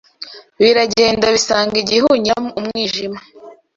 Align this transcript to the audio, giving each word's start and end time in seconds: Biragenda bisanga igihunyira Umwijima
Biragenda 0.59 1.25
bisanga 1.35 1.75
igihunyira 1.83 2.39
Umwijima 2.59 3.19